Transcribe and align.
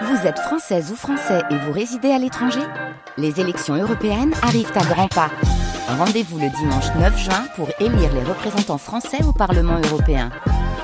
Vous 0.00 0.26
êtes 0.26 0.38
française 0.38 0.90
ou 0.90 0.96
français 0.96 1.42
et 1.50 1.56
vous 1.56 1.72
résidez 1.72 2.10
à 2.10 2.18
l'étranger 2.18 2.62
Les 3.18 3.40
élections 3.40 3.74
européennes 3.74 4.32
arrivent 4.42 4.72
à 4.74 4.84
grands 4.84 5.08
pas. 5.08 5.30
Rendez-vous 5.86 6.38
le 6.38 6.48
dimanche 6.48 6.86
9 6.98 7.18
juin 7.18 7.44
pour 7.56 7.68
élire 7.78 8.12
les 8.14 8.22
représentants 8.22 8.78
français 8.78 9.22
au 9.24 9.32
Parlement 9.32 9.78
européen. 9.84 10.30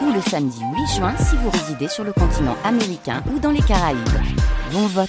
Ou 0.03 0.13
le 0.13 0.21
samedi 0.21 0.61
8 0.61 0.97
juin 0.97 1.15
si 1.19 1.37
vous 1.37 1.51
résidez 1.51 1.89
sur 1.89 2.05
le 2.05 2.13
continent 2.13 2.57
américain 2.65 3.23
ou 3.35 3.39
dans 3.39 3.51
les 3.51 3.63
Caraïbes. 3.63 3.99
Bon 4.73 4.87
vote 4.87 5.09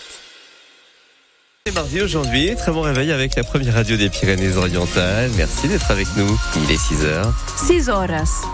C'est 1.66 1.75
mardi 1.75 2.02
aujourd'hui, 2.02 2.55
très 2.55 2.71
bon 2.71 2.81
réveil 2.81 3.11
avec 3.11 3.36
la 3.36 3.43
première 3.43 3.73
radio 3.73 3.97
des 3.97 4.09
Pyrénées-Orientales. 4.09 5.29
Merci 5.36 5.68
d'être 5.68 5.91
avec 5.91 6.07
nous. 6.16 6.39
Il 6.55 6.71
est 6.71 6.77
6h. 6.77 7.25
6 7.68 7.89
horas. 7.89 8.45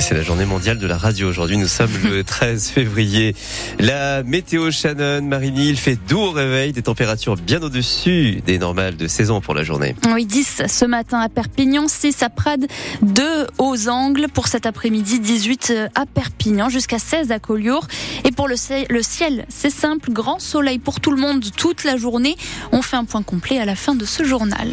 C'est 0.00 0.14
la 0.14 0.22
journée 0.22 0.46
mondiale 0.46 0.78
de 0.78 0.86
la 0.86 0.96
radio. 0.96 1.28
Aujourd'hui, 1.28 1.56
nous 1.58 1.66
sommes 1.66 1.90
le 2.04 2.22
13 2.24 2.68
février. 2.68 3.34
La 3.78 4.22
météo 4.22 4.70
Shannon, 4.70 5.22
Marigny, 5.22 5.68
il 5.68 5.76
fait 5.76 5.98
doux 6.08 6.20
au 6.20 6.30
réveil, 6.30 6.72
des 6.72 6.82
températures 6.82 7.36
bien 7.36 7.60
au-dessus 7.62 8.40
des 8.46 8.58
normales 8.58 8.96
de 8.96 9.06
saison 9.06 9.40
pour 9.40 9.54
la 9.54 9.64
journée. 9.64 9.96
Oui, 10.14 10.24
10 10.24 10.62
ce 10.68 10.84
matin 10.84 11.20
à 11.20 11.28
Perpignan, 11.28 11.88
6 11.88 12.22
à 12.22 12.30
Prades, 12.30 12.66
2 13.02 13.46
aux 13.58 13.88
Angles. 13.88 14.26
Pour 14.32 14.46
cet 14.48 14.66
après-midi, 14.66 15.20
18 15.20 15.74
à 15.94 16.06
Perpignan, 16.06 16.68
jusqu'à 16.68 16.98
16 16.98 17.32
à 17.32 17.38
Collioure. 17.38 17.86
Et 18.24 18.30
pour 18.30 18.48
le 18.48 18.56
ciel, 18.56 18.86
le 18.88 19.02
ciel, 19.02 19.44
c'est 19.48 19.70
simple, 19.70 20.10
grand 20.12 20.38
soleil 20.38 20.78
pour 20.78 21.00
tout 21.00 21.10
le 21.10 21.20
monde 21.20 21.44
toute 21.56 21.84
la 21.84 21.96
journée. 21.96 22.36
On 22.72 22.82
fait 22.82 22.96
un 22.96 23.04
point 23.04 23.22
complet 23.22 23.58
à 23.58 23.64
la 23.64 23.74
fin 23.74 23.94
de 23.94 24.04
ce 24.04 24.22
journal. 24.24 24.68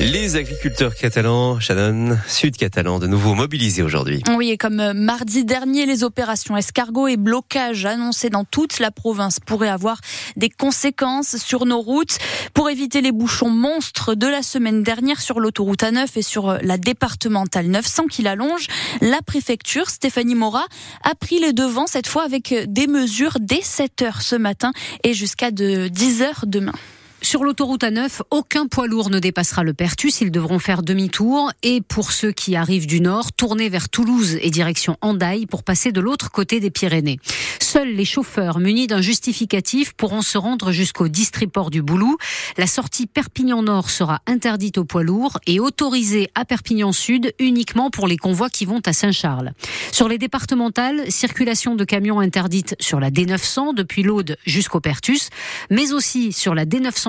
Les 0.00 0.36
agriculteurs 0.36 0.94
catalans, 0.94 1.58
Shannon, 1.58 2.16
sud-catalans, 2.28 3.00
de 3.00 3.08
nouveau 3.08 3.34
mobilisés 3.34 3.82
aujourd'hui. 3.82 4.22
Oui, 4.36 4.50
et 4.50 4.56
comme 4.56 4.78
euh, 4.78 4.94
mardi 4.94 5.44
dernier, 5.44 5.86
les 5.86 6.04
opérations 6.04 6.56
escargot 6.56 7.08
et 7.08 7.16
blocage 7.16 7.84
annoncés 7.84 8.30
dans 8.30 8.44
toute 8.44 8.78
la 8.78 8.92
province 8.92 9.40
pourraient 9.40 9.68
avoir 9.68 10.00
des 10.36 10.50
conséquences 10.50 11.36
sur 11.38 11.66
nos 11.66 11.80
routes. 11.80 12.18
Pour 12.54 12.70
éviter 12.70 13.00
les 13.00 13.10
bouchons 13.10 13.50
monstres 13.50 14.14
de 14.14 14.28
la 14.28 14.42
semaine 14.42 14.84
dernière 14.84 15.20
sur 15.20 15.40
l'autoroute 15.40 15.82
A9 15.82 16.06
et 16.14 16.22
sur 16.22 16.50
euh, 16.50 16.58
la 16.62 16.78
départementale 16.78 17.66
900 17.66 18.06
qui 18.06 18.22
l'allonge, 18.22 18.68
la 19.00 19.20
préfecture, 19.20 19.90
Stéphanie 19.90 20.36
Mora, 20.36 20.64
a 21.02 21.16
pris 21.16 21.40
les 21.40 21.52
devants 21.52 21.88
cette 21.88 22.06
fois 22.06 22.22
avec 22.22 22.52
euh, 22.52 22.66
des 22.68 22.86
mesures 22.86 23.38
dès 23.40 23.62
7 23.62 24.02
heures 24.02 24.22
ce 24.22 24.36
matin 24.36 24.70
et 25.02 25.12
jusqu'à 25.12 25.50
de 25.50 25.88
10 25.88 26.22
heures 26.22 26.44
demain. 26.46 26.74
Sur 27.20 27.42
l'autoroute 27.42 27.82
A9, 27.82 28.20
aucun 28.30 28.68
poids 28.68 28.86
lourd 28.86 29.10
ne 29.10 29.18
dépassera 29.18 29.64
le 29.64 29.74
Pertus. 29.74 30.20
Ils 30.20 30.30
devront 30.30 30.58
faire 30.58 30.82
demi-tour. 30.82 31.50
Et 31.62 31.80
pour 31.80 32.12
ceux 32.12 32.30
qui 32.30 32.54
arrivent 32.54 32.86
du 32.86 33.00
nord, 33.00 33.32
tourner 33.32 33.68
vers 33.68 33.88
Toulouse 33.88 34.38
et 34.40 34.50
direction 34.50 34.96
Andaille 35.00 35.46
pour 35.46 35.64
passer 35.64 35.90
de 35.90 36.00
l'autre 36.00 36.30
côté 36.30 36.60
des 36.60 36.70
Pyrénées. 36.70 37.18
Seuls 37.60 37.92
les 37.92 38.04
chauffeurs 38.04 38.60
munis 38.60 38.86
d'un 38.86 39.02
justificatif 39.02 39.92
pourront 39.92 40.22
se 40.22 40.38
rendre 40.38 40.72
jusqu'au 40.72 41.08
distriport 41.08 41.70
du 41.70 41.82
Boulou. 41.82 42.16
La 42.56 42.66
sortie 42.66 43.06
Perpignan 43.06 43.62
Nord 43.62 43.90
sera 43.90 44.20
interdite 44.26 44.78
aux 44.78 44.84
poids 44.84 45.02
lourds 45.02 45.38
et 45.46 45.60
autorisée 45.60 46.30
à 46.34 46.44
Perpignan 46.44 46.92
Sud 46.92 47.34
uniquement 47.38 47.90
pour 47.90 48.06
les 48.06 48.16
convois 48.16 48.48
qui 48.48 48.64
vont 48.64 48.80
à 48.86 48.92
Saint-Charles. 48.92 49.52
Sur 49.92 50.08
les 50.08 50.18
départementales, 50.18 51.10
circulation 51.10 51.74
de 51.74 51.84
camions 51.84 52.20
interdite 52.20 52.74
sur 52.80 53.00
la 53.00 53.10
D900 53.10 53.74
depuis 53.74 54.02
l'Aude 54.02 54.38
jusqu'au 54.46 54.80
Pertus, 54.80 55.28
mais 55.68 55.92
aussi 55.92 56.32
sur 56.32 56.54
la 56.54 56.64
D900 56.64 57.07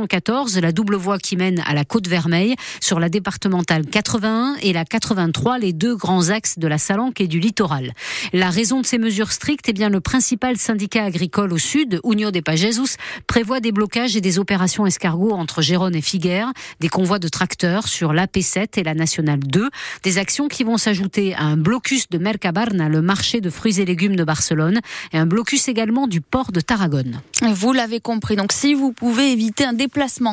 la 0.61 0.72
double 0.72 0.95
voie 0.95 1.17
qui 1.17 1.36
mène 1.36 1.61
à 1.66 1.73
la 1.73 1.86
Côte 1.86 2.08
Vermeille, 2.08 2.55
sur 2.81 3.00
la 3.00 3.09
départementale 3.09 3.86
81 3.86 4.55
et 4.61 4.73
la 4.73 4.86
83, 4.86 5.59
les 5.59 5.73
deux 5.73 5.95
grands 5.95 6.30
axes 6.30 6.59
de 6.59 6.67
la 6.67 6.78
Salanque 6.78 7.22
et 7.22 7.28
du 7.28 7.39
littoral. 7.39 7.94
La 8.33 8.50
raison 8.50 8.81
de 8.81 8.86
ces 8.86 8.97
mesures 8.97 9.31
strictes, 9.31 9.70
est 9.70 9.73
bien 9.73 9.89
le 9.89 10.00
principal 10.00 10.58
syndicat 10.58 11.03
agricole 11.03 11.53
au 11.53 11.58
sud, 11.58 12.00
Union 12.03 12.31
des 12.31 12.42
Pagesus, 12.42 12.97
prévoit 13.27 13.59
des 13.59 13.72
blocages 13.72 14.16
et 14.16 14.22
des 14.22 14.39
opérations 14.39 14.86
escargots 14.86 15.31
entre 15.31 15.61
Gérone 15.61 15.95
et 15.95 16.02
Figueres, 16.02 16.52
des 16.80 16.89
convois 16.89 17.20
de 17.20 17.27
tracteurs 17.27 17.88
sur 17.88 18.14
l'AP7 18.14 18.80
et 18.80 18.83
la 18.83 18.93
Nationale 18.93 19.39
2, 19.39 19.70
des 20.04 20.17
actions 20.17 20.48
qui 20.48 20.64
vont 20.64 20.77
s'ajouter 20.77 21.36
à 21.36 21.43
un 21.43 21.58
blocus 21.58 22.09
de 22.09 22.17
Mercabarna, 22.17 22.89
le 22.89 23.02
marché 23.02 23.42
de 23.42 23.49
fruits 23.49 23.80
et 23.80 23.86
légumes 23.86 24.15
de 24.15 24.23
Barcelone, 24.23 24.80
et 25.14 25.17
un 25.17 25.26
blocus 25.26 25.67
également 25.67 26.08
du 26.08 26.21
port 26.21 26.52
de 26.52 26.61
Tarragone. 26.61 27.21
Vous 27.54 27.73
l'avez 27.73 27.99
compris, 27.99 28.36
donc 28.36 28.52
si 28.52 28.73
vous 28.73 28.92
pouvez 28.92 29.32
éviter 29.32 29.65
un 29.65 29.73
déplacement 29.73 29.89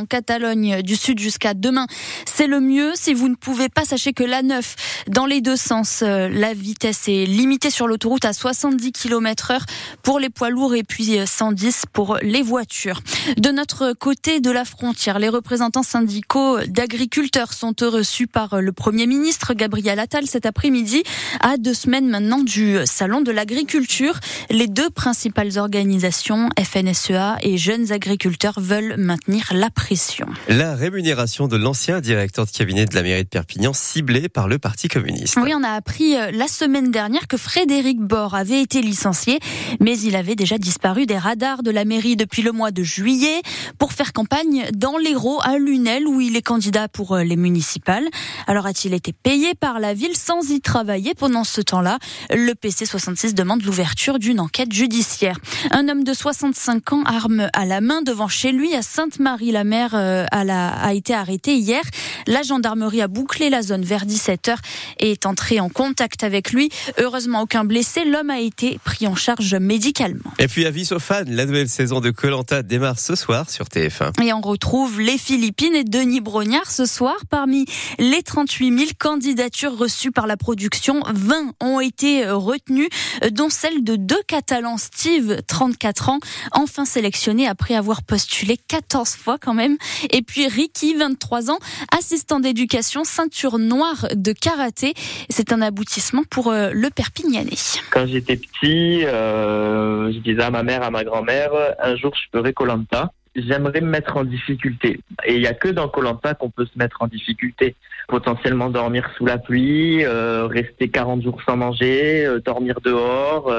Catalogne 0.08 0.82
du 0.82 0.96
Sud 0.96 1.18
jusqu'à 1.18 1.54
demain, 1.54 1.86
c'est 2.26 2.46
le 2.46 2.60
mieux. 2.60 2.92
Si 2.94 3.14
vous 3.14 3.28
ne 3.28 3.34
pouvez 3.34 3.68
pas, 3.68 3.84
sachez 3.84 4.12
que 4.12 4.24
la 4.24 4.42
9, 4.42 5.04
dans 5.08 5.26
les 5.26 5.40
deux 5.40 5.56
sens, 5.56 6.02
euh, 6.02 6.28
la 6.28 6.54
vitesse 6.54 7.08
est 7.08 7.26
limitée 7.26 7.70
sur 7.70 7.86
l'autoroute 7.86 8.24
à 8.24 8.32
70 8.32 8.92
km 8.92 9.50
heure 9.50 9.66
pour 10.02 10.18
les 10.18 10.30
poids 10.30 10.50
lourds 10.50 10.74
et 10.74 10.82
puis 10.82 11.18
110 11.26 11.84
pour 11.92 12.18
les 12.22 12.42
voitures. 12.42 13.00
De 13.36 13.50
notre 13.50 13.92
côté 13.92 14.40
de 14.40 14.50
la 14.50 14.64
frontière, 14.64 15.18
les 15.18 15.28
représentants 15.28 15.82
syndicaux 15.82 16.60
d'agriculteurs 16.66 17.52
sont 17.52 17.74
reçus 17.80 18.26
par 18.26 18.60
le 18.60 18.72
Premier 18.72 19.06
ministre 19.06 19.54
Gabriel 19.54 19.98
Attal 19.98 20.26
cet 20.26 20.46
après-midi 20.46 21.02
à 21.40 21.56
deux 21.56 21.74
semaines 21.74 22.08
maintenant 22.08 22.40
du 22.40 22.78
Salon 22.84 23.20
de 23.20 23.32
l'agriculture. 23.32 24.18
Les 24.50 24.66
deux 24.66 24.90
principales 24.90 25.58
organisations, 25.58 26.48
FNSEA 26.58 27.36
et 27.42 27.58
Jeunes 27.58 27.92
agriculteurs, 27.92 28.58
veulent 28.58 28.96
maintenir 28.96 29.45
la 29.52 29.70
pression. 29.70 30.26
La 30.48 30.74
rémunération 30.74 31.48
de 31.48 31.56
l'ancien 31.56 32.00
directeur 32.00 32.46
de 32.46 32.50
cabinet 32.50 32.86
de 32.86 32.94
la 32.94 33.02
mairie 33.02 33.24
de 33.24 33.28
Perpignan 33.28 33.72
ciblée 33.72 34.28
par 34.28 34.48
le 34.48 34.58
Parti 34.58 34.88
communiste. 34.88 35.36
Oui, 35.40 35.52
on 35.54 35.62
a 35.62 35.70
appris 35.70 36.16
euh, 36.16 36.30
la 36.32 36.48
semaine 36.48 36.90
dernière 36.90 37.28
que 37.28 37.36
Frédéric 37.36 38.00
Bord 38.00 38.34
avait 38.34 38.60
été 38.60 38.82
licencié, 38.82 39.38
mais 39.80 39.98
il 39.98 40.16
avait 40.16 40.34
déjà 40.34 40.58
disparu 40.58 41.06
des 41.06 41.18
radars 41.18 41.62
de 41.62 41.70
la 41.70 41.84
mairie 41.84 42.16
depuis 42.16 42.42
le 42.42 42.52
mois 42.52 42.70
de 42.70 42.82
juillet 42.82 43.42
pour 43.78 43.92
faire 43.92 44.12
campagne 44.12 44.66
dans 44.72 44.98
l'Hérault 44.98 45.40
à 45.42 45.58
Lunel 45.58 46.06
où 46.06 46.20
il 46.20 46.36
est 46.36 46.42
candidat 46.42 46.88
pour 46.88 47.12
euh, 47.14 47.22
les 47.22 47.36
municipales. 47.36 48.04
Alors 48.46 48.66
a-t-il 48.66 48.94
été 48.94 49.12
payé 49.12 49.54
par 49.54 49.80
la 49.80 49.94
ville 49.94 50.16
sans 50.16 50.50
y 50.50 50.60
travailler 50.60 51.14
pendant 51.14 51.44
ce 51.44 51.60
temps-là? 51.60 51.98
Le 52.30 52.52
PC66 52.52 53.34
demande 53.34 53.62
l'ouverture 53.62 54.18
d'une 54.18 54.40
enquête 54.40 54.72
judiciaire. 54.72 55.38
Un 55.70 55.88
homme 55.88 56.04
de 56.04 56.12
65 56.12 56.92
ans, 56.92 57.02
arme 57.04 57.48
à 57.52 57.64
la 57.64 57.80
main 57.80 58.02
devant 58.02 58.28
chez 58.28 58.52
lui 58.52 58.74
à 58.74 58.82
Sainte-Marie 58.82 59.35
la 59.40 59.64
mère 59.64 59.94
euh, 59.94 60.24
a, 60.30 60.94
été 60.94 61.14
arrêtée 61.14 61.56
hier. 61.56 61.82
La 62.26 62.42
gendarmerie 62.42 63.02
a 63.02 63.08
bouclé 63.08 63.50
la 63.50 63.62
zone 63.62 63.82
vers 63.82 64.06
17h 64.06 64.56
et 65.00 65.12
est 65.12 65.26
entrée 65.26 65.60
en 65.60 65.68
contact 65.68 66.24
avec 66.24 66.52
lui. 66.52 66.70
Heureusement, 66.98 67.42
aucun 67.42 67.64
blessé. 67.64 68.04
L'homme 68.04 68.30
a 68.30 68.40
été 68.40 68.78
pris 68.84 69.06
en 69.06 69.14
charge 69.14 69.54
médicalement. 69.54 70.32
Et 70.38 70.48
puis, 70.48 70.66
avis 70.66 70.92
aux 70.92 70.98
fans, 70.98 71.22
la 71.26 71.46
nouvelle 71.46 71.68
saison 71.68 72.00
de 72.00 72.10
Colanta 72.10 72.62
démarre 72.62 72.98
ce 72.98 73.14
soir 73.14 73.50
sur 73.50 73.66
TF1. 73.66 74.22
Et 74.22 74.32
on 74.32 74.40
retrouve 74.40 75.00
les 75.00 75.18
Philippines 75.18 75.74
et 75.74 75.84
Denis 75.84 76.20
Brognard 76.20 76.70
ce 76.70 76.86
soir. 76.86 77.16
Parmi 77.30 77.66
les 77.98 78.22
38 78.22 78.78
000 78.78 78.90
candidatures 78.98 79.76
reçues 79.76 80.10
par 80.10 80.26
la 80.26 80.36
production, 80.36 81.02
20 81.12 81.54
ont 81.60 81.80
été 81.80 82.28
retenues, 82.30 82.88
dont 83.32 83.50
celle 83.50 83.84
de 83.84 83.96
deux 83.96 84.22
Catalans, 84.26 84.78
Steve, 84.78 85.42
34 85.46 86.08
ans, 86.08 86.18
enfin 86.52 86.84
sélectionné 86.84 87.46
après 87.46 87.74
avoir 87.74 88.02
postulé 88.02 88.56
14 88.56 89.10
fois 89.10 89.25
quand 89.40 89.54
même. 89.54 89.76
Et 90.10 90.22
puis 90.22 90.46
Ricky, 90.46 90.94
23 90.94 91.50
ans, 91.50 91.58
assistant 91.96 92.40
d'éducation, 92.40 93.04
ceinture 93.04 93.58
noire 93.58 94.06
de 94.14 94.32
karaté. 94.32 94.94
C'est 95.28 95.52
un 95.52 95.62
aboutissement 95.62 96.22
pour 96.30 96.50
euh, 96.50 96.70
le 96.72 96.88
Perpignanais. 96.90 97.80
Quand 97.90 98.06
j'étais 98.06 98.36
petit, 98.36 99.04
euh, 99.04 100.12
je 100.12 100.18
disais 100.18 100.42
à 100.42 100.50
ma 100.50 100.62
mère, 100.62 100.82
à 100.82 100.90
ma 100.90 101.04
grand-mère, 101.04 101.50
un 101.82 101.96
jour 101.96 102.12
je 102.14 102.38
ferai 102.38 102.52
Colanta. 102.52 103.12
J'aimerais 103.34 103.82
me 103.82 103.90
mettre 103.90 104.16
en 104.16 104.24
difficulté. 104.24 105.00
Et 105.26 105.34
il 105.34 105.40
n'y 105.40 105.46
a 105.46 105.52
que 105.52 105.68
dans 105.68 105.88
Colanta 105.88 106.32
qu'on 106.32 106.48
peut 106.48 106.64
se 106.64 106.78
mettre 106.78 107.02
en 107.02 107.06
difficulté. 107.06 107.74
Potentiellement 108.08 108.70
dormir 108.70 109.10
sous 109.18 109.26
la 109.26 109.36
pluie, 109.36 110.04
euh, 110.04 110.46
rester 110.46 110.88
40 110.88 111.22
jours 111.22 111.42
sans 111.44 111.56
manger, 111.56 112.26
dormir 112.44 112.80
dehors. 112.82 113.52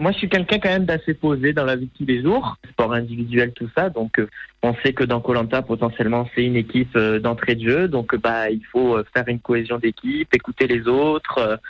Moi, 0.00 0.12
je 0.12 0.16
suis 0.16 0.30
quelqu'un 0.30 0.58
quand 0.58 0.70
même 0.70 0.86
d'assez 0.86 1.12
posé 1.12 1.52
dans 1.52 1.66
la 1.66 1.76
vie 1.76 1.84
de 1.84 1.90
tous 1.98 2.06
les 2.06 2.22
jours, 2.22 2.56
sport 2.70 2.94
individuel, 2.94 3.52
tout 3.52 3.68
ça. 3.76 3.90
Donc, 3.90 4.18
euh, 4.18 4.26
on 4.62 4.74
sait 4.76 4.94
que 4.94 5.04
dans 5.04 5.20
Colanta, 5.20 5.60
potentiellement, 5.60 6.26
c'est 6.34 6.42
une 6.42 6.56
équipe 6.56 6.96
euh, 6.96 7.20
d'entrée 7.20 7.54
de 7.54 7.68
jeu. 7.68 7.86
Donc, 7.86 8.16
bah, 8.16 8.48
il 8.48 8.64
faut 8.72 8.96
euh, 8.96 9.04
faire 9.14 9.28
une 9.28 9.40
cohésion 9.40 9.76
d'équipe, 9.76 10.34
écouter 10.34 10.66
les 10.66 10.88
autres, 10.88 11.60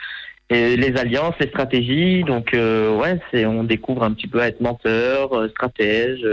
les 0.49 0.97
alliances, 0.97 1.35
les 1.41 1.49
stratégies. 1.49 2.23
Donc, 2.23 2.51
ouais, 2.53 3.21
c'est 3.31 3.47
on 3.47 3.65
découvre 3.65 4.05
un 4.05 4.13
petit 4.13 4.29
peu 4.29 4.41
à 4.41 4.49
être 4.49 4.61
menteur, 4.61 5.49
stratège. 5.51 6.27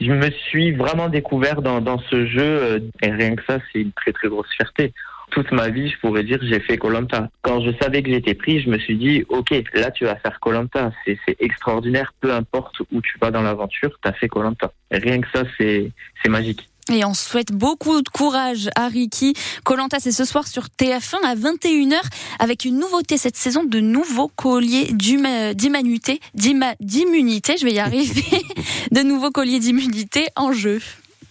Je 0.00 0.12
me 0.12 0.30
suis 0.30 0.72
vraiment 0.72 1.08
découvert 1.08 1.62
dans 1.62 1.98
ce 2.10 2.26
jeu, 2.26 2.90
et 3.02 3.10
rien 3.10 3.34
que 3.34 3.42
ça, 3.46 3.58
c'est 3.72 3.80
une 3.80 3.92
très 3.92 4.12
très 4.12 4.28
grosse 4.28 4.50
fierté 4.56 4.92
toute 5.32 5.50
ma 5.52 5.68
vie, 5.68 5.90
je 5.90 5.98
pourrais 5.98 6.22
dire 6.22 6.38
j'ai 6.42 6.60
fait 6.60 6.78
Colanta. 6.78 7.28
Quand 7.42 7.60
je 7.60 7.70
savais 7.80 8.02
que 8.02 8.10
j'étais 8.10 8.34
pris, 8.34 8.60
je 8.60 8.68
me 8.70 8.78
suis 8.78 8.96
dit 8.96 9.24
ok, 9.28 9.50
là 9.74 9.90
tu 9.90 10.04
vas 10.04 10.16
faire 10.16 10.38
Colanta, 10.40 10.92
c'est 11.06 11.18
extraordinaire, 11.40 12.14
peu 12.20 12.32
importe 12.32 12.80
où 12.92 13.00
tu 13.00 13.18
vas 13.20 13.30
dans 13.30 13.42
l'aventure, 13.42 13.98
t'as 14.02 14.12
fait 14.12 14.28
Colanta. 14.28 14.72
Rien 14.90 15.20
que 15.20 15.28
ça, 15.34 15.44
c'est 15.58 15.92
magique. 16.28 16.68
Et 16.90 17.04
on 17.04 17.14
souhaite 17.14 17.52
beaucoup 17.52 18.02
de 18.02 18.08
courage 18.08 18.68
à 18.74 18.88
Ricky. 18.88 19.34
Colanta, 19.62 19.98
c'est 20.00 20.10
ce 20.10 20.24
soir 20.24 20.48
sur 20.48 20.64
TF1 20.64 21.24
à 21.24 21.36
21h 21.36 22.00
avec 22.40 22.64
une 22.64 22.78
nouveauté 22.78 23.18
cette 23.18 23.36
saison 23.36 23.62
de 23.62 23.78
nouveaux 23.78 24.28
colliers 24.28 24.88
d'immunité, 24.92 26.20
d'immunité, 26.34 27.56
je 27.56 27.64
vais 27.64 27.74
y 27.74 27.78
arriver, 27.78 28.42
de 28.90 29.00
nouveaux 29.02 29.30
colliers 29.30 29.60
d'immunité 29.60 30.26
en 30.34 30.52
jeu. 30.52 30.80